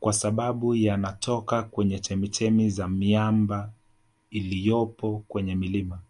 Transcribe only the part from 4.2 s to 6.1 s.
iliyopo kwenye milima